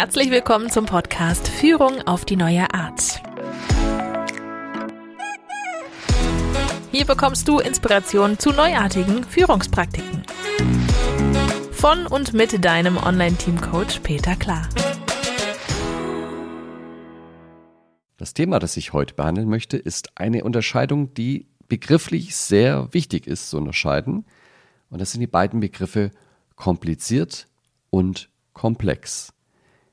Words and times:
Herzlich 0.00 0.30
willkommen 0.30 0.70
zum 0.70 0.86
Podcast 0.86 1.48
Führung 1.48 2.02
auf 2.02 2.24
die 2.24 2.36
neue 2.36 2.72
Art. 2.72 3.20
Hier 6.92 7.04
bekommst 7.04 7.48
du 7.48 7.58
Inspiration 7.58 8.38
zu 8.38 8.52
neuartigen 8.52 9.24
Führungspraktiken. 9.24 10.22
Von 11.72 12.06
und 12.06 12.32
mit 12.32 12.64
deinem 12.64 12.96
Online-Team-Coach 12.96 13.98
Peter 14.04 14.36
Klar. 14.36 14.68
Das 18.18 18.34
Thema, 18.34 18.60
das 18.60 18.76
ich 18.76 18.92
heute 18.92 19.14
behandeln 19.14 19.48
möchte, 19.48 19.78
ist 19.78 20.16
eine 20.16 20.44
Unterscheidung, 20.44 21.12
die 21.14 21.48
begrifflich 21.66 22.36
sehr 22.36 22.94
wichtig 22.94 23.26
ist 23.26 23.50
zu 23.50 23.56
unterscheiden. 23.56 24.26
Und 24.90 25.00
das 25.00 25.10
sind 25.10 25.22
die 25.22 25.26
beiden 25.26 25.58
Begriffe 25.58 26.12
kompliziert 26.54 27.48
und 27.90 28.30
komplex. 28.52 29.32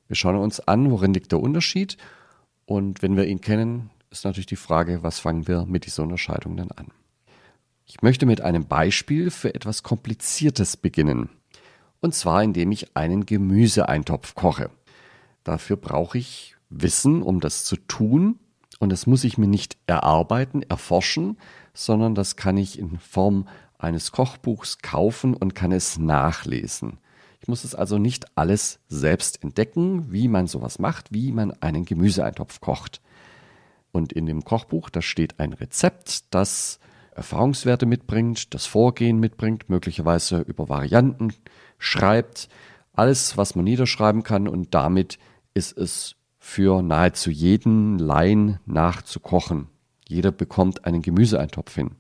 Wir 0.07 0.15
schauen 0.15 0.35
uns 0.35 0.59
an, 0.59 0.91
worin 0.91 1.13
liegt 1.13 1.31
der 1.31 1.39
Unterschied. 1.39 1.97
Und 2.65 3.01
wenn 3.01 3.15
wir 3.15 3.25
ihn 3.25 3.41
kennen, 3.41 3.89
ist 4.09 4.25
natürlich 4.25 4.45
die 4.45 4.55
Frage, 4.55 5.03
was 5.03 5.19
fangen 5.19 5.47
wir 5.47 5.65
mit 5.65 5.85
dieser 5.85 6.03
Unterscheidung 6.03 6.57
dann 6.57 6.71
an? 6.71 6.87
Ich 7.85 8.01
möchte 8.01 8.25
mit 8.25 8.41
einem 8.41 8.65
Beispiel 8.65 9.29
für 9.29 9.53
etwas 9.53 9.83
Kompliziertes 9.83 10.77
beginnen. 10.77 11.29
Und 12.01 12.15
zwar, 12.15 12.43
indem 12.43 12.71
ich 12.71 12.95
einen 12.95 13.25
Gemüseeintopf 13.25 14.35
koche. 14.35 14.69
Dafür 15.43 15.77
brauche 15.77 16.17
ich 16.17 16.55
Wissen, 16.69 17.21
um 17.21 17.39
das 17.39 17.65
zu 17.65 17.75
tun. 17.75 18.39
Und 18.79 18.91
das 18.91 19.07
muss 19.07 19.23
ich 19.23 19.37
mir 19.37 19.47
nicht 19.47 19.77
erarbeiten, 19.87 20.63
erforschen, 20.63 21.37
sondern 21.73 22.15
das 22.15 22.35
kann 22.35 22.57
ich 22.57 22.79
in 22.79 22.99
Form 22.99 23.47
eines 23.77 24.11
Kochbuchs 24.11 24.79
kaufen 24.79 25.33
und 25.33 25.55
kann 25.55 25.71
es 25.71 25.97
nachlesen. 25.97 26.97
Ich 27.45 27.47
muss 27.47 27.63
es 27.63 27.75
also 27.75 27.99
nicht 27.99 28.25
alles 28.35 28.79
selbst 28.87 29.43
entdecken, 29.43 30.11
wie 30.11 30.27
man 30.27 30.47
sowas 30.47 30.79
macht, 30.79 31.13
wie 31.13 31.31
man 31.31 31.51
einen 31.61 31.85
Gemüseeintopf 31.85 32.59
kocht. 32.59 33.01
Und 33.91 34.13
in 34.13 34.25
dem 34.25 34.43
Kochbuch, 34.43 34.89
da 34.89 35.03
steht 35.03 35.39
ein 35.39 35.53
Rezept, 35.53 36.33
das 36.33 36.79
Erfahrungswerte 37.11 37.85
mitbringt, 37.85 38.55
das 38.55 38.65
Vorgehen 38.65 39.19
mitbringt, 39.19 39.69
möglicherweise 39.69 40.39
über 40.39 40.69
Varianten 40.69 41.35
schreibt, 41.77 42.49
alles, 42.93 43.37
was 43.37 43.53
man 43.53 43.65
niederschreiben 43.65 44.23
kann 44.23 44.47
und 44.47 44.73
damit 44.73 45.19
ist 45.53 45.77
es 45.77 46.15
für 46.39 46.81
nahezu 46.81 47.29
jeden 47.29 47.99
Laien 47.99 48.59
nachzukochen. 48.65 49.67
Jeder 50.07 50.31
bekommt 50.31 50.85
einen 50.85 51.03
Gemüseeintopf 51.03 51.75
hin. 51.75 51.91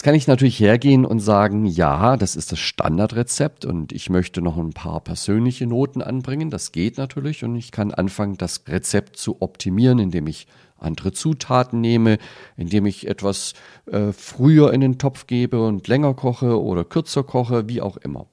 Jetzt 0.00 0.06
kann 0.06 0.14
ich 0.14 0.26
natürlich 0.26 0.58
hergehen 0.58 1.04
und 1.04 1.20
sagen, 1.20 1.66
ja, 1.66 2.16
das 2.16 2.34
ist 2.34 2.52
das 2.52 2.58
Standardrezept 2.58 3.66
und 3.66 3.92
ich 3.92 4.08
möchte 4.08 4.40
noch 4.40 4.56
ein 4.56 4.70
paar 4.70 5.00
persönliche 5.00 5.66
Noten 5.66 6.00
anbringen. 6.00 6.48
Das 6.48 6.72
geht 6.72 6.96
natürlich 6.96 7.44
und 7.44 7.54
ich 7.54 7.70
kann 7.70 7.92
anfangen, 7.92 8.38
das 8.38 8.64
Rezept 8.66 9.18
zu 9.18 9.42
optimieren, 9.42 9.98
indem 9.98 10.26
ich 10.26 10.46
andere 10.78 11.12
Zutaten 11.12 11.82
nehme, 11.82 12.16
indem 12.56 12.86
ich 12.86 13.08
etwas 13.08 13.52
äh, 13.92 14.12
früher 14.12 14.72
in 14.72 14.80
den 14.80 14.96
Topf 14.96 15.26
gebe 15.26 15.62
und 15.62 15.86
länger 15.86 16.14
koche 16.14 16.58
oder 16.58 16.86
kürzer 16.86 17.22
koche, 17.22 17.68
wie 17.68 17.82
auch 17.82 17.98
immer. 17.98 18.24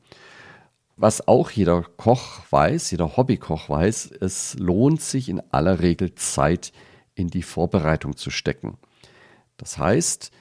Was 0.95 1.27
auch 1.27 1.51
jeder 1.51 1.83
Koch 1.97 2.43
weiß, 2.49 2.91
jeder 2.91 3.17
Hobbykoch 3.17 3.67
weiß, 3.67 4.11
es 4.21 4.55
lohnt 4.57 5.01
sich 5.01 5.27
in 5.27 5.41
aller 5.51 5.81
Regel 5.81 6.15
Zeit 6.15 6.71
in 7.13 7.27
die 7.27 7.43
Vorbereitung 7.43 8.15
zu 8.15 8.29
stecken. 8.29 8.77
Das 9.57 9.77
heißt, 9.77 10.31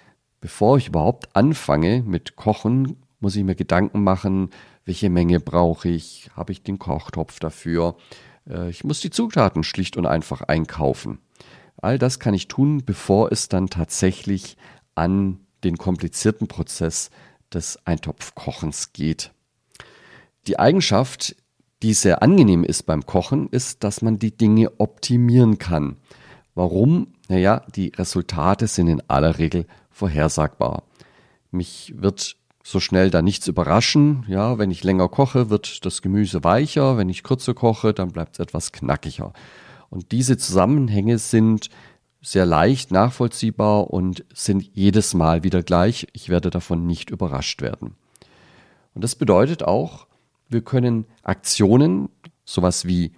bevor 0.46 0.78
ich 0.78 0.86
überhaupt 0.86 1.34
anfange 1.34 2.04
mit 2.06 2.36
Kochen, 2.36 2.98
muss 3.18 3.34
ich 3.34 3.42
mir 3.42 3.56
Gedanken 3.56 4.04
machen, 4.04 4.50
welche 4.84 5.10
Menge 5.10 5.40
brauche 5.40 5.88
ich, 5.88 6.30
habe 6.36 6.52
ich 6.52 6.62
den 6.62 6.78
Kochtopf 6.78 7.40
dafür. 7.40 7.96
Äh, 8.48 8.70
ich 8.70 8.84
muss 8.84 9.00
die 9.00 9.10
Zutaten 9.10 9.64
schlicht 9.64 9.96
und 9.96 10.06
einfach 10.06 10.42
einkaufen. 10.42 11.18
All 11.78 11.98
das 11.98 12.20
kann 12.20 12.32
ich 12.32 12.46
tun, 12.46 12.84
bevor 12.86 13.32
es 13.32 13.48
dann 13.48 13.70
tatsächlich 13.70 14.56
an 14.94 15.40
den 15.64 15.78
komplizierten 15.78 16.46
Prozess 16.46 17.10
des 17.52 17.84
Eintopfkochens 17.84 18.92
geht. 18.92 19.32
Die 20.46 20.60
Eigenschaft, 20.60 21.34
die 21.82 21.92
sehr 21.92 22.22
angenehm 22.22 22.62
ist 22.62 22.84
beim 22.84 23.04
Kochen, 23.04 23.48
ist, 23.48 23.82
dass 23.82 24.00
man 24.00 24.20
die 24.20 24.36
Dinge 24.36 24.78
optimieren 24.78 25.58
kann. 25.58 25.96
Warum? 26.54 27.14
Naja, 27.28 27.66
die 27.74 27.88
Resultate 27.88 28.68
sind 28.68 28.86
in 28.86 29.02
aller 29.08 29.38
Regel 29.38 29.66
vorhersagbar. 29.96 30.82
Mich 31.50 31.94
wird 31.96 32.36
so 32.62 32.80
schnell 32.80 33.10
da 33.10 33.22
nichts 33.22 33.48
überraschen. 33.48 34.24
Ja, 34.28 34.58
wenn 34.58 34.70
ich 34.70 34.84
länger 34.84 35.08
koche, 35.08 35.48
wird 35.48 35.86
das 35.86 36.02
Gemüse 36.02 36.44
weicher. 36.44 36.98
Wenn 36.98 37.08
ich 37.08 37.22
kürzer 37.22 37.54
koche, 37.54 37.94
dann 37.94 38.10
bleibt 38.10 38.34
es 38.34 38.40
etwas 38.40 38.72
knackiger. 38.72 39.32
Und 39.88 40.12
diese 40.12 40.36
Zusammenhänge 40.36 41.16
sind 41.18 41.70
sehr 42.20 42.44
leicht 42.44 42.90
nachvollziehbar 42.90 43.90
und 43.90 44.24
sind 44.34 44.68
jedes 44.74 45.14
Mal 45.14 45.44
wieder 45.44 45.62
gleich. 45.62 46.08
Ich 46.12 46.28
werde 46.28 46.50
davon 46.50 46.86
nicht 46.86 47.08
überrascht 47.08 47.62
werden. 47.62 47.94
Und 48.94 49.02
das 49.02 49.14
bedeutet 49.14 49.62
auch, 49.62 50.06
wir 50.48 50.60
können 50.60 51.06
Aktionen, 51.22 52.08
sowas 52.44 52.84
wie 52.84 53.12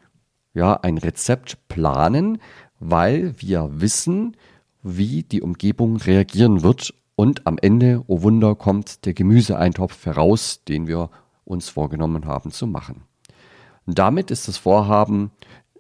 ja, 0.54 0.74
ein 0.74 0.98
Rezept 0.98 1.56
planen, 1.68 2.38
weil 2.78 3.34
wir 3.38 3.68
wissen, 3.80 4.36
wie 4.96 5.22
die 5.22 5.42
Umgebung 5.42 5.96
reagieren 5.96 6.62
wird 6.62 6.94
und 7.16 7.46
am 7.46 7.58
Ende, 7.60 8.04
oh 8.06 8.22
Wunder, 8.22 8.54
kommt 8.54 9.04
der 9.04 9.14
Gemüseeintopf 9.14 10.06
heraus, 10.06 10.62
den 10.66 10.86
wir 10.86 11.10
uns 11.44 11.68
vorgenommen 11.68 12.26
haben 12.26 12.52
zu 12.52 12.66
machen. 12.66 13.02
Damit 13.86 14.30
ist 14.30 14.48
das 14.48 14.58
Vorhaben 14.58 15.30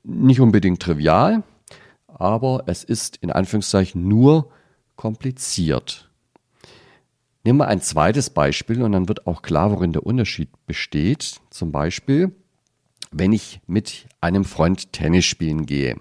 nicht 0.02 0.40
unbedingt 0.40 0.80
trivial, 0.80 1.42
aber 2.06 2.64
es 2.66 2.82
ist 2.84 3.18
in 3.18 3.30
Anführungszeichen 3.30 4.06
nur 4.08 4.50
kompliziert. 4.96 6.10
Nehmen 7.44 7.58
wir 7.58 7.68
ein 7.68 7.80
zweites 7.80 8.30
Beispiel 8.30 8.82
und 8.82 8.92
dann 8.92 9.08
wird 9.08 9.26
auch 9.26 9.42
klar, 9.42 9.70
worin 9.70 9.92
der 9.92 10.04
Unterschied 10.04 10.48
besteht. 10.66 11.40
Zum 11.50 11.70
Beispiel, 11.70 12.32
wenn 13.10 13.32
ich 13.32 13.60
mit 13.66 14.06
einem 14.20 14.44
Freund 14.44 14.92
Tennis 14.92 15.24
spielen 15.24 15.66
gehe. 15.66 16.00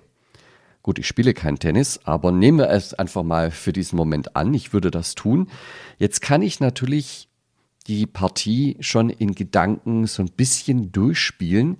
Gut, 0.87 0.99
ich 0.99 1.07
spiele 1.07 1.33
kein 1.33 1.59
Tennis, 1.59 1.99
aber 2.05 2.31
nehmen 2.31 2.59
wir 2.59 2.69
es 2.69 2.93
einfach 2.93 3.23
mal 3.23 3.51
für 3.51 3.73
diesen 3.73 3.97
Moment 3.97 4.37
an. 4.37 4.53
Ich 4.53 4.71
würde 4.71 4.89
das 4.89 5.15
tun. 5.15 5.49
Jetzt 5.97 6.21
kann 6.21 6.41
ich 6.41 6.61
natürlich 6.61 7.27
die 7.87 8.05
Partie 8.05 8.77
schon 8.79 9.09
in 9.09 9.35
Gedanken 9.35 10.07
so 10.07 10.23
ein 10.23 10.31
bisschen 10.31 10.93
durchspielen, 10.93 11.75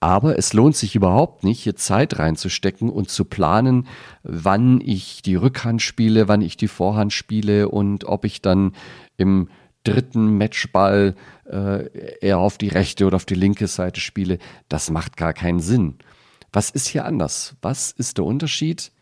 aber 0.00 0.36
es 0.40 0.54
lohnt 0.54 0.74
sich 0.74 0.96
überhaupt 0.96 1.44
nicht, 1.44 1.60
hier 1.60 1.76
Zeit 1.76 2.18
reinzustecken 2.18 2.90
und 2.90 3.10
zu 3.10 3.26
planen, 3.26 3.86
wann 4.24 4.80
ich 4.80 5.22
die 5.22 5.36
Rückhand 5.36 5.80
spiele, 5.80 6.26
wann 6.26 6.42
ich 6.42 6.56
die 6.56 6.66
Vorhand 6.66 7.12
spiele 7.12 7.68
und 7.68 8.06
ob 8.06 8.24
ich 8.24 8.42
dann 8.42 8.72
im 9.16 9.50
dritten 9.84 10.36
Matchball 10.36 11.14
äh, 11.48 12.18
eher 12.20 12.38
auf 12.38 12.58
die 12.58 12.70
rechte 12.70 13.06
oder 13.06 13.14
auf 13.14 13.24
die 13.24 13.36
linke 13.36 13.68
Seite 13.68 14.00
spiele. 14.00 14.38
Das 14.68 14.90
macht 14.90 15.16
gar 15.16 15.32
keinen 15.32 15.60
Sinn. 15.60 15.98
Was 16.52 16.70
ist 16.70 16.88
hier 16.88 17.04
anders? 17.04 17.56
Was 17.62 17.90
ist 17.92 18.18
der 18.18 18.24
Unterschied? 18.24 18.92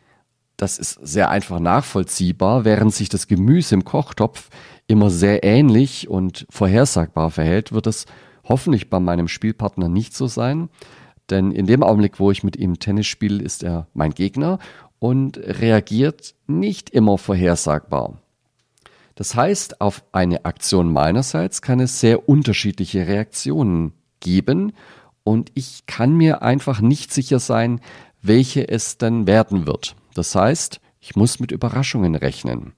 Das 0.56 0.78
ist 0.78 0.98
sehr 1.02 1.28
einfach 1.30 1.60
nachvollziehbar, 1.60 2.64
während 2.64 2.94
sich 2.94 3.08
das 3.08 3.26
Gemüse 3.28 3.74
im 3.74 3.84
Kochtopf 3.84 4.48
immer 4.86 5.10
sehr 5.10 5.44
ähnlich 5.44 6.08
und 6.08 6.46
vorhersagbar 6.48 7.30
verhält, 7.30 7.72
wird 7.72 7.86
es 7.86 8.06
hoffentlich 8.44 8.88
bei 8.88 9.00
meinem 9.00 9.28
Spielpartner 9.28 9.88
nicht 9.88 10.14
so 10.14 10.26
sein. 10.26 10.70
Denn 11.28 11.50
in 11.50 11.66
dem 11.66 11.82
Augenblick, 11.82 12.20
wo 12.20 12.30
ich 12.30 12.44
mit 12.44 12.56
ihm 12.56 12.78
Tennis 12.78 13.06
spiele, 13.06 13.42
ist 13.42 13.62
er 13.64 13.88
mein 13.92 14.12
Gegner 14.12 14.58
und 14.98 15.36
reagiert 15.38 16.34
nicht 16.46 16.90
immer 16.90 17.18
vorhersagbar. 17.18 18.20
Das 19.14 19.34
heißt, 19.34 19.80
auf 19.80 20.04
eine 20.12 20.44
Aktion 20.44 20.92
meinerseits 20.92 21.62
kann 21.62 21.80
es 21.80 22.00
sehr 22.00 22.28
unterschiedliche 22.28 23.06
Reaktionen 23.06 23.92
geben 24.20 24.72
und 25.26 25.50
ich 25.54 25.86
kann 25.86 26.16
mir 26.16 26.42
einfach 26.42 26.80
nicht 26.80 27.12
sicher 27.12 27.40
sein, 27.40 27.80
welche 28.22 28.68
es 28.68 28.96
dann 28.96 29.26
werden 29.26 29.66
wird. 29.66 29.96
Das 30.14 30.36
heißt, 30.36 30.80
ich 31.00 31.16
muss 31.16 31.40
mit 31.40 31.50
Überraschungen 31.50 32.14
rechnen. 32.14 32.74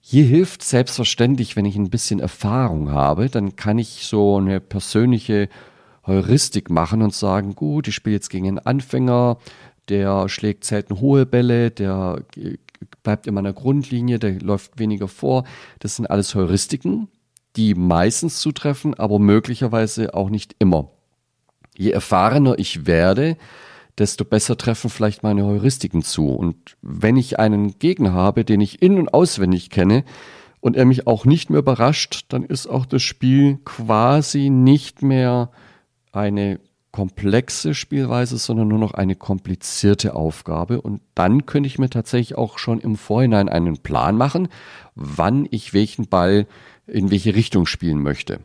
Hier 0.00 0.24
hilft 0.24 0.64
selbstverständlich, 0.64 1.54
wenn 1.54 1.64
ich 1.64 1.76
ein 1.76 1.90
bisschen 1.90 2.18
Erfahrung 2.18 2.90
habe, 2.90 3.30
dann 3.30 3.54
kann 3.54 3.78
ich 3.78 4.04
so 4.04 4.38
eine 4.38 4.58
persönliche 4.58 5.48
Heuristik 6.04 6.70
machen 6.70 7.02
und 7.02 7.14
sagen, 7.14 7.54
gut, 7.54 7.86
ich 7.86 7.94
spiele 7.94 8.16
jetzt 8.16 8.30
gegen 8.30 8.48
einen 8.48 8.58
Anfänger, 8.58 9.38
der 9.88 10.28
schlägt 10.28 10.64
selten 10.64 10.98
hohe 10.98 11.24
Bälle, 11.24 11.70
der 11.70 12.24
bleibt 13.04 13.28
in 13.28 13.34
meiner 13.34 13.52
Grundlinie, 13.52 14.18
der 14.18 14.40
läuft 14.40 14.80
weniger 14.80 15.06
vor. 15.06 15.44
Das 15.78 15.94
sind 15.94 16.10
alles 16.10 16.34
Heuristiken, 16.34 17.06
die 17.54 17.76
meistens 17.76 18.40
zutreffen, 18.40 18.94
aber 18.94 19.20
möglicherweise 19.20 20.14
auch 20.14 20.30
nicht 20.30 20.56
immer 20.58 20.90
je 21.76 21.90
erfahrener 21.90 22.58
ich 22.58 22.86
werde, 22.86 23.36
desto 23.98 24.24
besser 24.24 24.56
treffen 24.56 24.90
vielleicht 24.90 25.22
meine 25.22 25.44
Heuristiken 25.44 26.02
zu. 26.02 26.28
Und 26.28 26.76
wenn 26.82 27.16
ich 27.16 27.38
einen 27.38 27.78
Gegner 27.78 28.12
habe, 28.12 28.44
den 28.44 28.60
ich 28.60 28.82
in- 28.82 28.98
und 28.98 29.14
auswendig 29.14 29.70
kenne 29.70 30.04
und 30.60 30.76
er 30.76 30.84
mich 30.84 31.06
auch 31.06 31.24
nicht 31.24 31.50
mehr 31.50 31.60
überrascht, 31.60 32.26
dann 32.28 32.42
ist 32.42 32.66
auch 32.66 32.86
das 32.86 33.02
Spiel 33.02 33.58
quasi 33.64 34.50
nicht 34.50 35.02
mehr 35.02 35.50
eine 36.12 36.60
komplexe 36.90 37.74
Spielweise, 37.74 38.38
sondern 38.38 38.68
nur 38.68 38.78
noch 38.78 38.94
eine 38.94 39.16
komplizierte 39.16 40.14
Aufgabe. 40.14 40.80
Und 40.80 41.00
dann 41.16 41.44
könnte 41.44 41.66
ich 41.66 41.78
mir 41.78 41.90
tatsächlich 41.90 42.38
auch 42.38 42.58
schon 42.58 42.78
im 42.78 42.96
Vorhinein 42.96 43.48
einen 43.48 43.78
Plan 43.78 44.16
machen, 44.16 44.46
wann 44.94 45.48
ich 45.50 45.74
welchen 45.74 46.06
Ball 46.06 46.46
in 46.86 47.10
welche 47.10 47.34
Richtung 47.34 47.66
spielen 47.66 48.00
möchte. 48.00 48.38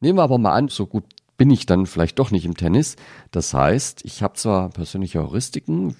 Nehmen 0.00 0.18
wir 0.18 0.24
aber 0.24 0.38
mal 0.38 0.54
an, 0.54 0.68
so 0.68 0.86
gut 0.86 1.04
bin 1.36 1.50
ich 1.50 1.66
dann 1.66 1.86
vielleicht 1.86 2.18
doch 2.18 2.30
nicht 2.30 2.44
im 2.44 2.56
Tennis. 2.56 2.96
Das 3.30 3.52
heißt, 3.54 4.04
ich 4.04 4.22
habe 4.22 4.34
zwar 4.34 4.70
persönliche 4.70 5.20
Heuristiken, 5.20 5.96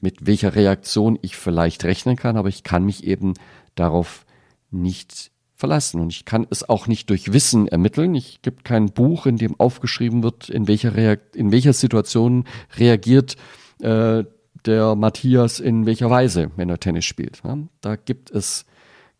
mit 0.00 0.26
welcher 0.26 0.54
Reaktion 0.54 1.18
ich 1.22 1.36
vielleicht 1.36 1.84
rechnen 1.84 2.16
kann, 2.16 2.36
aber 2.36 2.48
ich 2.48 2.62
kann 2.62 2.84
mich 2.84 3.04
eben 3.04 3.34
darauf 3.74 4.26
nicht 4.70 5.30
verlassen. 5.54 6.00
Und 6.00 6.12
ich 6.12 6.24
kann 6.24 6.46
es 6.50 6.68
auch 6.68 6.86
nicht 6.86 7.08
durch 7.10 7.32
Wissen 7.32 7.68
ermitteln. 7.68 8.14
Ich 8.14 8.42
gibt 8.42 8.64
kein 8.64 8.86
Buch, 8.86 9.26
in 9.26 9.38
dem 9.38 9.58
aufgeschrieben 9.58 10.22
wird, 10.22 10.50
in 10.50 10.68
welcher, 10.68 10.94
Reakt 10.94 11.36
in 11.36 11.52
welcher 11.52 11.72
Situation 11.72 12.44
reagiert 12.76 13.36
äh, 13.80 14.24
der 14.66 14.94
Matthias 14.94 15.60
in 15.60 15.86
welcher 15.86 16.10
Weise, 16.10 16.50
wenn 16.56 16.70
er 16.70 16.80
Tennis 16.80 17.04
spielt. 17.04 17.42
Ja? 17.44 17.58
Da 17.80 17.96
gibt 17.96 18.30
es 18.30 18.66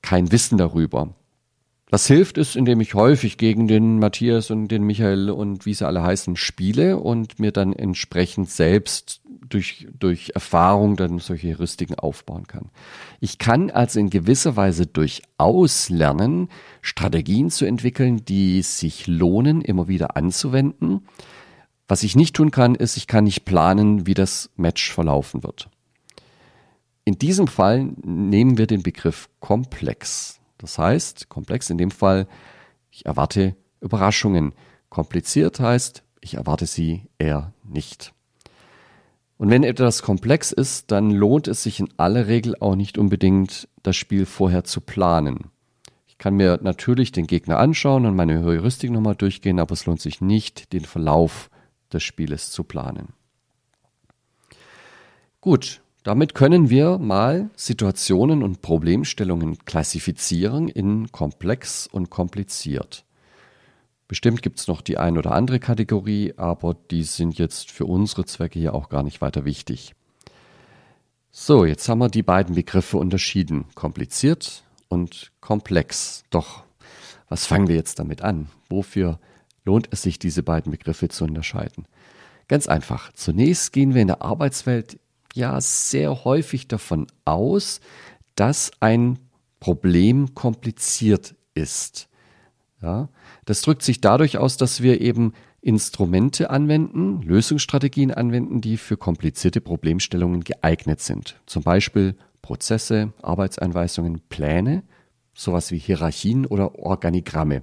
kein 0.02 0.32
Wissen 0.32 0.58
darüber. 0.58 1.14
Was 1.90 2.06
hilft 2.06 2.38
ist, 2.38 2.56
indem 2.56 2.80
ich 2.80 2.94
häufig 2.94 3.36
gegen 3.36 3.68
den 3.68 3.98
Matthias 3.98 4.50
und 4.50 4.68
den 4.68 4.84
Michael 4.84 5.30
und 5.30 5.66
wie 5.66 5.74
sie 5.74 5.86
alle 5.86 6.02
heißen 6.02 6.36
spiele 6.36 6.98
und 6.98 7.38
mir 7.38 7.52
dann 7.52 7.72
entsprechend 7.72 8.50
selbst 8.50 9.20
durch, 9.48 9.86
durch 9.98 10.32
Erfahrung 10.34 10.96
dann 10.96 11.18
solche 11.18 11.48
Heuristiken 11.48 11.94
aufbauen 11.94 12.46
kann. 12.46 12.70
Ich 13.20 13.38
kann 13.38 13.70
also 13.70 14.00
in 14.00 14.08
gewisser 14.08 14.56
Weise 14.56 14.86
durchaus 14.86 15.90
lernen, 15.90 16.48
Strategien 16.80 17.50
zu 17.50 17.66
entwickeln, 17.66 18.24
die 18.24 18.62
sich 18.62 19.06
lohnen, 19.06 19.60
immer 19.60 19.86
wieder 19.86 20.16
anzuwenden. 20.16 21.02
Was 21.86 22.02
ich 22.02 22.16
nicht 22.16 22.34
tun 22.34 22.50
kann, 22.50 22.74
ist, 22.74 22.96
ich 22.96 23.06
kann 23.06 23.24
nicht 23.24 23.44
planen, 23.44 24.06
wie 24.06 24.14
das 24.14 24.50
Match 24.56 24.90
verlaufen 24.90 25.42
wird. 25.42 25.68
In 27.04 27.18
diesem 27.18 27.46
Fall 27.46 27.92
nehmen 28.02 28.56
wir 28.56 28.66
den 28.66 28.82
Begriff 28.82 29.28
komplex. 29.40 30.40
Das 30.58 30.78
heißt, 30.78 31.28
komplex 31.28 31.70
in 31.70 31.78
dem 31.78 31.90
Fall, 31.90 32.26
ich 32.90 33.06
erwarte 33.06 33.56
Überraschungen. 33.80 34.52
Kompliziert 34.88 35.60
heißt, 35.60 36.02
ich 36.20 36.34
erwarte 36.34 36.66
sie 36.66 37.08
eher 37.18 37.52
nicht. 37.62 38.12
Und 39.36 39.50
wenn 39.50 39.64
etwas 39.64 40.02
komplex 40.02 40.52
ist, 40.52 40.90
dann 40.90 41.10
lohnt 41.10 41.48
es 41.48 41.64
sich 41.64 41.80
in 41.80 41.88
aller 41.96 42.28
Regel 42.28 42.56
auch 42.60 42.76
nicht 42.76 42.98
unbedingt, 42.98 43.68
das 43.82 43.96
Spiel 43.96 44.26
vorher 44.26 44.64
zu 44.64 44.80
planen. 44.80 45.50
Ich 46.06 46.18
kann 46.18 46.34
mir 46.34 46.60
natürlich 46.62 47.10
den 47.10 47.26
Gegner 47.26 47.58
anschauen 47.58 48.06
und 48.06 48.14
meine 48.14 48.44
Heuristik 48.44 48.90
nochmal 48.90 49.16
durchgehen, 49.16 49.58
aber 49.58 49.72
es 49.72 49.84
lohnt 49.84 50.00
sich 50.00 50.20
nicht, 50.20 50.72
den 50.72 50.84
Verlauf 50.84 51.50
des 51.92 52.02
Spieles 52.04 52.50
zu 52.52 52.62
planen. 52.64 53.08
Gut, 55.40 55.82
damit 56.04 56.34
können 56.34 56.70
wir 56.70 56.98
mal 56.98 57.50
Situationen 57.56 58.42
und 58.42 58.60
Problemstellungen 58.60 59.58
klassifizieren 59.64 60.68
in 60.68 61.10
komplex 61.10 61.86
und 61.86 62.10
kompliziert. 62.10 63.04
Bestimmt 64.06 64.42
gibt 64.42 64.60
es 64.60 64.68
noch 64.68 64.82
die 64.82 64.98
ein 64.98 65.16
oder 65.16 65.32
andere 65.32 65.58
Kategorie, 65.58 66.34
aber 66.36 66.76
die 66.90 67.04
sind 67.04 67.38
jetzt 67.38 67.70
für 67.70 67.86
unsere 67.86 68.26
Zwecke 68.26 68.58
hier 68.58 68.74
auch 68.74 68.90
gar 68.90 69.02
nicht 69.02 69.22
weiter 69.22 69.46
wichtig. 69.46 69.94
So, 71.30 71.64
jetzt 71.64 71.88
haben 71.88 71.98
wir 71.98 72.10
die 72.10 72.22
beiden 72.22 72.54
Begriffe 72.54 72.98
unterschieden, 72.98 73.64
kompliziert 73.74 74.62
und 74.88 75.32
komplex. 75.40 76.22
Doch, 76.28 76.64
was 77.30 77.46
fangen 77.46 77.66
wir 77.66 77.76
jetzt 77.76 77.98
damit 77.98 78.20
an? 78.20 78.48
Wofür 78.68 79.18
lohnt 79.64 79.88
es 79.90 80.02
sich, 80.02 80.18
diese 80.18 80.42
beiden 80.42 80.70
Begriffe 80.70 81.08
zu 81.08 81.24
unterscheiden? 81.24 81.86
Ganz 82.46 82.68
einfach. 82.68 83.10
Zunächst 83.14 83.72
gehen 83.72 83.94
wir 83.94 84.02
in 84.02 84.08
der 84.08 84.22
Arbeitswelt 84.22 84.98
ja 85.34 85.60
sehr 85.60 86.24
häufig 86.24 86.68
davon 86.68 87.06
aus, 87.24 87.80
dass 88.36 88.70
ein 88.80 89.18
Problem 89.60 90.34
kompliziert 90.34 91.34
ist. 91.54 92.08
Ja, 92.82 93.08
das 93.44 93.62
drückt 93.62 93.82
sich 93.82 94.00
dadurch 94.00 94.38
aus, 94.38 94.56
dass 94.56 94.82
wir 94.82 95.00
eben 95.00 95.32
Instrumente 95.60 96.50
anwenden, 96.50 97.22
Lösungsstrategien 97.22 98.12
anwenden, 98.12 98.60
die 98.60 98.76
für 98.76 98.98
komplizierte 98.98 99.62
Problemstellungen 99.62 100.44
geeignet 100.44 101.00
sind. 101.00 101.40
Zum 101.46 101.62
Beispiel 101.62 102.16
Prozesse, 102.42 103.14
Arbeitseinweisungen, 103.22 104.20
Pläne, 104.28 104.82
sowas 105.32 105.70
wie 105.70 105.78
Hierarchien 105.78 106.44
oder 106.44 106.78
Organigramme. 106.78 107.62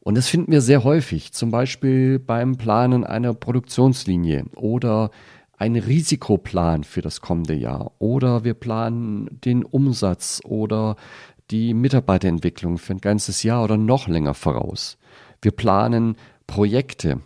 Und 0.00 0.14
das 0.14 0.28
finden 0.28 0.52
wir 0.52 0.62
sehr 0.62 0.84
häufig, 0.84 1.32
zum 1.32 1.50
Beispiel 1.50 2.18
beim 2.18 2.56
Planen 2.56 3.04
einer 3.04 3.34
Produktionslinie 3.34 4.46
oder 4.54 5.10
ein 5.56 5.76
Risikoplan 5.76 6.84
für 6.84 7.02
das 7.02 7.20
kommende 7.20 7.54
Jahr 7.54 7.92
oder 7.98 8.44
wir 8.44 8.54
planen 8.54 9.40
den 9.44 9.64
Umsatz 9.64 10.40
oder 10.44 10.96
die 11.50 11.74
Mitarbeiterentwicklung 11.74 12.78
für 12.78 12.94
ein 12.94 13.00
ganzes 13.00 13.42
Jahr 13.42 13.64
oder 13.64 13.76
noch 13.76 14.08
länger 14.08 14.34
voraus. 14.34 14.98
Wir 15.40 15.52
planen 15.52 16.16
Projekte. 16.46 17.20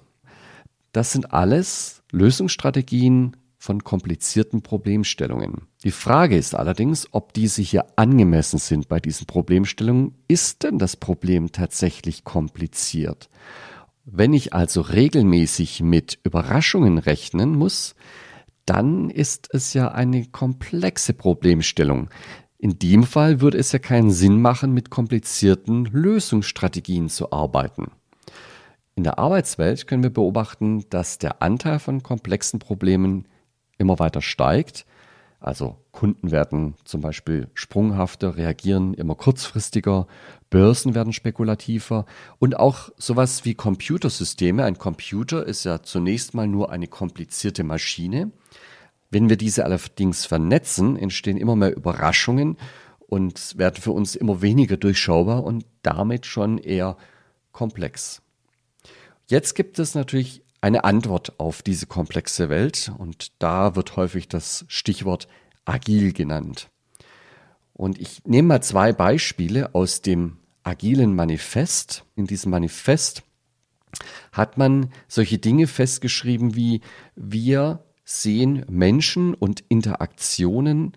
Das 0.92 1.12
sind 1.12 1.32
alles 1.32 2.02
Lösungsstrategien 2.12 3.36
von 3.56 3.84
komplizierten 3.84 4.62
Problemstellungen. 4.62 5.68
Die 5.84 5.90
Frage 5.90 6.36
ist 6.36 6.54
allerdings, 6.54 7.08
ob 7.12 7.34
diese 7.34 7.62
hier 7.62 7.86
angemessen 7.96 8.58
sind 8.58 8.88
bei 8.88 9.00
diesen 9.00 9.26
Problemstellungen. 9.26 10.14
Ist 10.28 10.62
denn 10.62 10.78
das 10.78 10.96
Problem 10.96 11.52
tatsächlich 11.52 12.24
kompliziert? 12.24 13.28
Wenn 14.12 14.32
ich 14.32 14.52
also 14.52 14.80
regelmäßig 14.80 15.82
mit 15.82 16.18
Überraschungen 16.24 16.98
rechnen 16.98 17.54
muss, 17.54 17.94
dann 18.66 19.08
ist 19.08 19.48
es 19.52 19.72
ja 19.72 19.92
eine 19.92 20.26
komplexe 20.26 21.12
Problemstellung. 21.12 22.10
In 22.58 22.78
dem 22.78 23.04
Fall 23.04 23.40
würde 23.40 23.58
es 23.58 23.70
ja 23.70 23.78
keinen 23.78 24.10
Sinn 24.10 24.40
machen, 24.40 24.74
mit 24.74 24.90
komplizierten 24.90 25.84
Lösungsstrategien 25.84 27.08
zu 27.08 27.30
arbeiten. 27.32 27.92
In 28.96 29.04
der 29.04 29.18
Arbeitswelt 29.18 29.86
können 29.86 30.02
wir 30.02 30.10
beobachten, 30.10 30.84
dass 30.90 31.18
der 31.18 31.40
Anteil 31.40 31.78
von 31.78 32.02
komplexen 32.02 32.58
Problemen 32.58 33.28
immer 33.78 33.98
weiter 33.98 34.22
steigt 34.22 34.86
also 35.40 35.78
Kunden 35.90 36.30
werden 36.30 36.74
zum 36.84 37.00
Beispiel 37.00 37.48
sprunghafter, 37.54 38.36
reagieren 38.36 38.92
immer 38.92 39.14
kurzfristiger, 39.14 40.06
Börsen 40.50 40.94
werden 40.94 41.14
spekulativer 41.14 42.04
und 42.38 42.58
auch 42.58 42.90
sowas 42.98 43.44
wie 43.46 43.54
Computersysteme. 43.54 44.64
Ein 44.64 44.76
Computer 44.76 45.46
ist 45.46 45.64
ja 45.64 45.82
zunächst 45.82 46.34
mal 46.34 46.46
nur 46.46 46.70
eine 46.70 46.88
komplizierte 46.88 47.64
Maschine. 47.64 48.32
Wenn 49.10 49.30
wir 49.30 49.36
diese 49.36 49.64
allerdings 49.64 50.26
vernetzen, 50.26 50.96
entstehen 50.96 51.38
immer 51.38 51.56
mehr 51.56 51.74
Überraschungen 51.74 52.58
und 52.98 53.56
werden 53.56 53.80
für 53.80 53.92
uns 53.92 54.14
immer 54.16 54.42
weniger 54.42 54.76
durchschaubar 54.76 55.42
und 55.42 55.64
damit 55.82 56.26
schon 56.26 56.58
eher 56.58 56.96
komplex. 57.50 58.20
Jetzt 59.26 59.54
gibt 59.54 59.78
es 59.78 59.94
natürlich 59.94 60.42
eine 60.60 60.84
Antwort 60.84 61.38
auf 61.38 61.62
diese 61.62 61.86
komplexe 61.86 62.48
Welt 62.48 62.92
und 62.98 63.32
da 63.38 63.76
wird 63.76 63.96
häufig 63.96 64.28
das 64.28 64.64
Stichwort 64.68 65.28
agil 65.64 66.12
genannt. 66.12 66.68
Und 67.72 67.98
ich 67.98 68.22
nehme 68.26 68.48
mal 68.48 68.62
zwei 68.62 68.92
Beispiele 68.92 69.74
aus 69.74 70.02
dem 70.02 70.38
agilen 70.62 71.14
Manifest. 71.14 72.04
In 72.14 72.26
diesem 72.26 72.50
Manifest 72.50 73.22
hat 74.32 74.58
man 74.58 74.92
solche 75.08 75.38
Dinge 75.38 75.66
festgeschrieben 75.66 76.54
wie 76.54 76.82
wir 77.16 77.82
sehen 78.04 78.64
Menschen 78.68 79.34
und 79.34 79.64
Interaktionen 79.68 80.92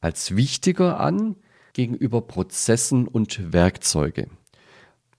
als 0.00 0.36
wichtiger 0.36 1.00
an 1.00 1.36
gegenüber 1.72 2.20
Prozessen 2.22 3.08
und 3.08 3.52
Werkzeuge. 3.52 4.28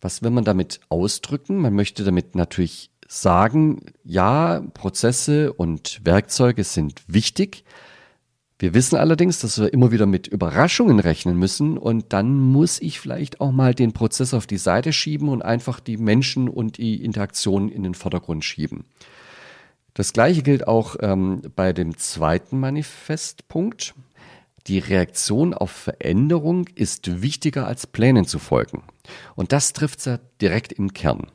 Was 0.02 0.22
will 0.22 0.32
man 0.32 0.44
damit 0.44 0.82
ausdrücken? 0.90 1.58
Man 1.58 1.74
möchte 1.74 2.04
damit 2.04 2.36
natürlich 2.36 2.92
sagen, 3.08 3.80
ja, 4.04 4.62
Prozesse 4.74 5.54
und 5.54 6.02
Werkzeuge 6.04 6.64
sind 6.64 7.02
wichtig. 7.08 7.64
Wir 8.60 8.74
wissen 8.74 8.98
allerdings, 8.98 9.40
dass 9.40 9.60
wir 9.60 9.72
immer 9.72 9.92
wieder 9.92 10.08
mit 10.08 10.28
Überraschungen 10.28 11.00
rechnen 11.00 11.38
müssen 11.38 11.78
und 11.78 12.12
dann 12.12 12.40
muss 12.40 12.82
ich 12.82 13.00
vielleicht 13.00 13.40
auch 13.40 13.52
mal 13.52 13.76
den 13.76 13.94
Prozess 13.94 14.34
auf 14.34 14.48
die 14.48 14.58
Seite 14.58 14.94
schieben 14.94 15.30
und 15.30 15.44
einfach 15.44 15.80
die 15.80 15.98
Menschen 15.98 16.50
und 16.50 16.78
die 16.78 17.04
Interaktionen 17.04 17.70
in 17.70 17.84
den 17.84 17.94
Vordergrund 17.94 18.44
schieben. 18.44 18.86
Das 19.94 20.12
gleiche 20.12 20.42
gilt 20.42 20.68
auch 20.68 20.96
ähm, 21.02 21.42
bei 21.56 21.72
dem 21.72 21.98
zweiten 21.98 22.60
Manifestpunkt. 22.60 23.94
Die 24.66 24.80
Reaktion 24.80 25.54
auf 25.54 25.72
Veränderung 25.72 26.68
ist 26.76 27.22
wichtiger 27.22 27.68
als 27.68 27.88
Plänen 27.88 28.26
zu 28.26 28.38
folgen. 28.38 28.84
Und 29.36 29.54
das 29.54 29.74
trifft 29.74 30.06
ja 30.06 30.20
direkt 30.42 30.74
im 30.74 30.94
Kern. 30.94 31.32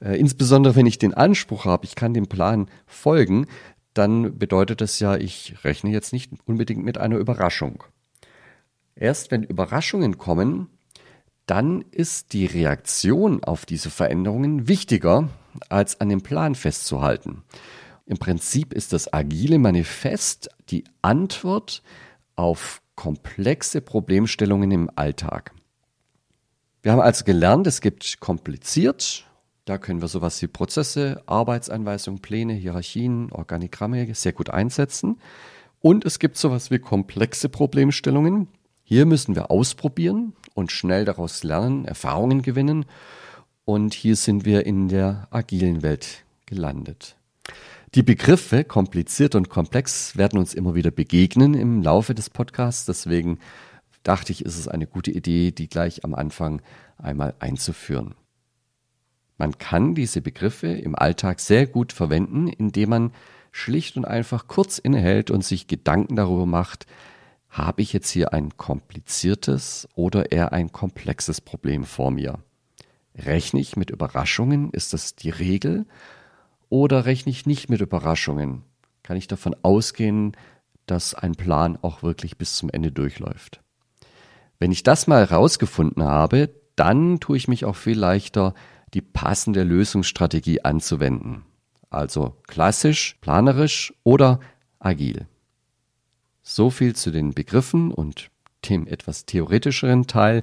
Äh, 0.00 0.18
insbesondere 0.18 0.76
wenn 0.76 0.86
ich 0.86 0.98
den 0.98 1.14
Anspruch 1.14 1.64
habe, 1.64 1.84
ich 1.84 1.94
kann 1.94 2.14
dem 2.14 2.26
Plan 2.26 2.68
folgen, 2.86 3.46
dann 3.94 4.38
bedeutet 4.38 4.80
das 4.80 4.98
ja, 4.98 5.16
ich 5.16 5.54
rechne 5.64 5.90
jetzt 5.90 6.12
nicht 6.12 6.32
unbedingt 6.46 6.84
mit 6.84 6.98
einer 6.98 7.16
Überraschung. 7.16 7.84
Erst 8.96 9.30
wenn 9.30 9.42
Überraschungen 9.42 10.18
kommen, 10.18 10.68
dann 11.46 11.82
ist 11.90 12.32
die 12.32 12.46
Reaktion 12.46 13.44
auf 13.44 13.66
diese 13.66 13.90
Veränderungen 13.90 14.68
wichtiger 14.68 15.28
als 15.68 16.00
an 16.00 16.08
dem 16.08 16.22
Plan 16.22 16.54
festzuhalten. 16.54 17.42
Im 18.06 18.18
Prinzip 18.18 18.72
ist 18.72 18.92
das 18.92 19.12
agile 19.12 19.58
Manifest 19.58 20.48
die 20.70 20.84
Antwort 21.02 21.82
auf 22.36 22.82
komplexe 22.96 23.80
Problemstellungen 23.80 24.70
im 24.70 24.90
Alltag. 24.94 25.52
Wir 26.82 26.92
haben 26.92 27.00
also 27.00 27.24
gelernt, 27.24 27.66
es 27.66 27.80
gibt 27.80 28.20
kompliziert, 28.20 29.26
da 29.64 29.78
können 29.78 30.02
wir 30.02 30.08
sowas 30.08 30.40
wie 30.42 30.46
Prozesse, 30.46 31.22
Arbeitsanweisungen, 31.26 32.20
Pläne, 32.20 32.52
Hierarchien, 32.52 33.32
Organigramme 33.32 34.14
sehr 34.14 34.32
gut 34.32 34.50
einsetzen. 34.50 35.18
Und 35.80 36.04
es 36.04 36.18
gibt 36.18 36.36
sowas 36.36 36.70
wie 36.70 36.78
komplexe 36.78 37.48
Problemstellungen. 37.48 38.48
Hier 38.82 39.06
müssen 39.06 39.34
wir 39.34 39.50
ausprobieren 39.50 40.34
und 40.52 40.70
schnell 40.70 41.06
daraus 41.06 41.42
lernen, 41.44 41.86
Erfahrungen 41.86 42.42
gewinnen. 42.42 42.84
Und 43.64 43.94
hier 43.94 44.16
sind 44.16 44.44
wir 44.44 44.66
in 44.66 44.88
der 44.88 45.28
agilen 45.30 45.82
Welt 45.82 46.24
gelandet. 46.44 47.16
Die 47.94 48.02
Begriffe 48.02 48.64
kompliziert 48.64 49.34
und 49.34 49.48
komplex 49.48 50.16
werden 50.16 50.38
uns 50.38 50.52
immer 50.52 50.74
wieder 50.74 50.90
begegnen 50.90 51.54
im 51.54 51.82
Laufe 51.82 52.14
des 52.14 52.28
Podcasts. 52.28 52.84
Deswegen 52.84 53.38
dachte 54.02 54.32
ich, 54.32 54.44
ist 54.44 54.58
es 54.58 54.68
eine 54.68 54.86
gute 54.86 55.10
Idee, 55.10 55.52
die 55.52 55.68
gleich 55.68 56.04
am 56.04 56.14
Anfang 56.14 56.60
einmal 56.98 57.34
einzuführen. 57.38 58.14
Man 59.36 59.58
kann 59.58 59.94
diese 59.94 60.20
Begriffe 60.20 60.68
im 60.68 60.94
Alltag 60.94 61.40
sehr 61.40 61.66
gut 61.66 61.92
verwenden, 61.92 62.48
indem 62.48 62.90
man 62.90 63.12
schlicht 63.50 63.96
und 63.96 64.04
einfach 64.04 64.46
kurz 64.48 64.78
innehält 64.78 65.30
und 65.30 65.44
sich 65.44 65.66
Gedanken 65.66 66.16
darüber 66.16 66.46
macht, 66.46 66.86
habe 67.48 67.82
ich 67.82 67.92
jetzt 67.92 68.10
hier 68.10 68.32
ein 68.32 68.56
kompliziertes 68.56 69.88
oder 69.94 70.32
eher 70.32 70.52
ein 70.52 70.72
komplexes 70.72 71.40
Problem 71.40 71.84
vor 71.84 72.10
mir? 72.10 72.40
Rechne 73.16 73.60
ich 73.60 73.76
mit 73.76 73.90
Überraschungen? 73.90 74.70
Ist 74.70 74.92
das 74.92 75.14
die 75.14 75.30
Regel? 75.30 75.86
Oder 76.68 77.04
rechne 77.04 77.30
ich 77.30 77.46
nicht 77.46 77.70
mit 77.70 77.80
Überraschungen? 77.80 78.62
Kann 79.04 79.16
ich 79.16 79.28
davon 79.28 79.54
ausgehen, 79.62 80.36
dass 80.86 81.14
ein 81.14 81.36
Plan 81.36 81.78
auch 81.80 82.02
wirklich 82.02 82.36
bis 82.38 82.56
zum 82.56 82.70
Ende 82.70 82.90
durchläuft? 82.90 83.60
Wenn 84.58 84.72
ich 84.72 84.82
das 84.82 85.06
mal 85.06 85.28
herausgefunden 85.28 86.02
habe, 86.02 86.50
dann 86.74 87.20
tue 87.20 87.36
ich 87.36 87.46
mich 87.46 87.64
auch 87.64 87.76
viel 87.76 87.98
leichter, 87.98 88.54
die 88.94 89.02
passende 89.02 89.62
Lösungsstrategie 89.62 90.62
anzuwenden. 90.62 91.44
Also 91.90 92.36
klassisch, 92.46 93.16
planerisch 93.20 93.92
oder 94.02 94.40
agil. 94.78 95.26
So 96.42 96.70
viel 96.70 96.94
zu 96.94 97.10
den 97.10 97.34
Begriffen 97.34 97.92
und 97.92 98.30
dem 98.68 98.86
etwas 98.86 99.26
theoretischeren 99.26 100.06
Teil. 100.06 100.42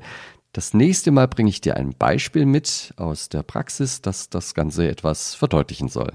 Das 0.53 0.73
nächste 0.73 1.11
Mal 1.11 1.27
bringe 1.27 1.49
ich 1.49 1.61
dir 1.61 1.77
ein 1.77 1.93
Beispiel 1.97 2.45
mit 2.45 2.93
aus 2.97 3.29
der 3.29 3.43
Praxis, 3.43 4.01
das 4.01 4.29
das 4.29 4.53
Ganze 4.53 4.89
etwas 4.89 5.35
verdeutlichen 5.35 5.87
soll. 5.87 6.11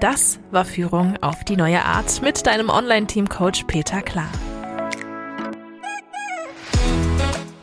Das 0.00 0.40
war 0.50 0.64
Führung 0.64 1.16
auf 1.20 1.44
die 1.44 1.56
neue 1.56 1.84
Art 1.84 2.22
mit 2.22 2.46
deinem 2.46 2.70
Online-Team-Coach 2.70 3.64
Peter 3.64 4.00
Klar. 4.00 4.30